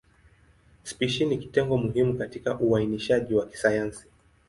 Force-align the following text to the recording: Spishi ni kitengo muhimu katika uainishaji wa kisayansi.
Spishi 0.83 1.25
ni 1.25 1.37
kitengo 1.37 1.77
muhimu 1.77 2.17
katika 2.17 2.59
uainishaji 2.59 3.33
wa 3.35 3.45
kisayansi. 3.45 4.05